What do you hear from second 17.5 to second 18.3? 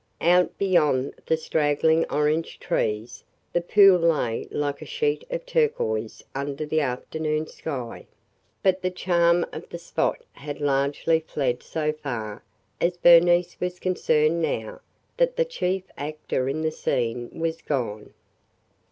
gone.